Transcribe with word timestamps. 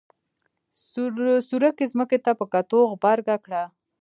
سورکي 1.47 1.85
ځمکې 1.91 2.17
ته 2.25 2.31
په 2.39 2.45
کتو 2.53 2.79
غبرګه 2.89 3.35
کړه. 3.45 3.63